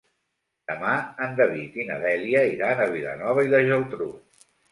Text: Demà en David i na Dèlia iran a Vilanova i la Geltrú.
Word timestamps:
Demà 0.69 0.93
en 1.25 1.35
David 1.41 1.77
i 1.81 1.85
na 1.91 1.99
Dèlia 2.05 2.41
iran 2.53 2.81
a 2.81 2.89
Vilanova 2.95 3.47
i 3.49 3.53
la 3.55 3.63
Geltrú. 3.69 4.09